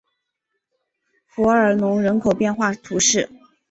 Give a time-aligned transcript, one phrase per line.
[1.27, 3.29] 弗尔农人口变化图示